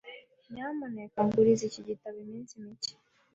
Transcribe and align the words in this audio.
Nyamuneka 0.51 1.19
nguriza 1.27 1.63
iki 1.69 1.81
gitabo 1.89 2.17
iminsi 2.25 2.53
mike. 2.63 2.93